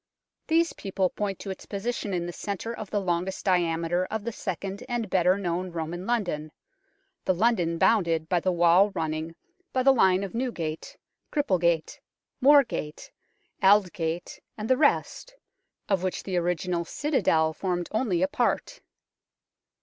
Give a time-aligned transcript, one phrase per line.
[0.47, 4.31] These people point to its position in the centre of the longest diameter of the
[4.31, 6.51] second and better known Roman London
[7.23, 9.35] the London bounded by the wall running
[9.71, 10.97] by the line of Newgate,
[11.31, 11.99] Cripplegate,
[12.41, 13.11] Moorgate,
[13.61, 15.35] Aldgate, and the rest,
[15.87, 18.81] of which the original citadel formed only a part.